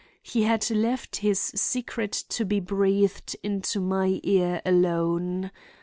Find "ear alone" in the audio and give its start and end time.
4.23-5.51